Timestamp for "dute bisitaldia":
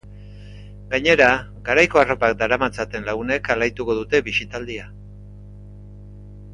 4.03-4.91